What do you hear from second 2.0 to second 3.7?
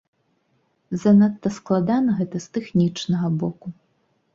гэта з тэхнічнага боку.